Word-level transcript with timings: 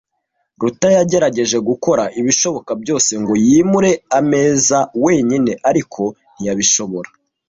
Ruta 0.61 0.87
yagerageje 0.97 1.57
gukora 1.69 2.03
ibishoboka 2.19 2.71
byose 2.81 3.11
ngo 3.21 3.33
yimure 3.45 3.91
ameza 4.19 4.79
wenyine, 5.03 5.51
ariko 5.69 6.01
ntiyabishobora. 6.33 7.09